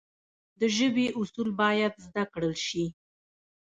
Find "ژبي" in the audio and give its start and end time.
0.75-1.05